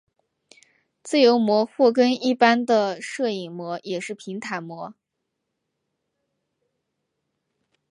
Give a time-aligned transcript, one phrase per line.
[1.03, 4.95] 自由模或更一般的射影模也是平坦模。